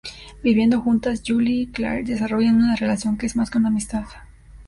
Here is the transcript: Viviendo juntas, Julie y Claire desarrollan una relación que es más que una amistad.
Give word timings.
Viviendo 0.41 0.81
juntas, 0.81 1.21
Julie 1.23 1.61
y 1.61 1.67
Claire 1.67 2.01
desarrollan 2.03 2.55
una 2.55 2.75
relación 2.75 3.19
que 3.19 3.27
es 3.27 3.35
más 3.35 3.51
que 3.51 3.59
una 3.59 3.67
amistad. 3.67 4.05